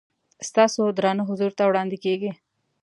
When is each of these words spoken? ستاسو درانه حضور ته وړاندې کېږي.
ستاسو 0.49 0.81
درانه 0.97 1.23
حضور 1.29 1.51
ته 1.57 1.63
وړاندې 1.69 1.97
کېږي. 2.05 2.31